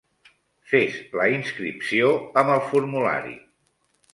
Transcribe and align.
Fes 0.69 0.95
la 1.19 1.27
inscripció 1.33 2.09
amb 2.43 2.55
el 2.55 2.65
formulari. 2.73 3.37